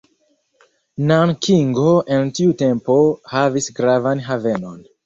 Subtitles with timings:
[1.11, 2.99] Nankingo en tiu tempo
[3.37, 4.87] havis gravan havenon.